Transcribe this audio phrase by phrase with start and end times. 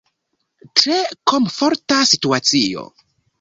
[0.79, 0.95] Tre
[1.33, 2.89] komforta situacio.